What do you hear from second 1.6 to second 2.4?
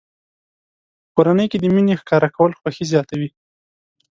مینې ښکاره